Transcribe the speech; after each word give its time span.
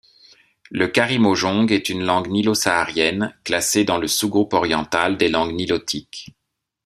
Le 0.71 0.87
karimojong 0.87 1.71
est 1.71 1.87
une 1.89 2.01
langue 2.03 2.27
nilo-saharienne 2.31 3.37
classée 3.43 3.83
dans 3.85 3.99
le 3.99 4.07
sous-groupe 4.07 4.53
oriental 4.53 5.15
des 5.15 5.29
langues 5.29 5.53
nilotiques. 5.53 6.33